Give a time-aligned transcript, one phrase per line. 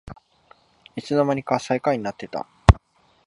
[0.95, 2.47] いつのまにか最下位になってた